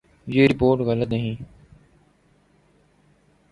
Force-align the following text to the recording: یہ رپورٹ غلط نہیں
یہ 0.27 0.47
رپورٹ 0.47 0.81
غلط 0.81 1.07
نہیں 1.07 1.43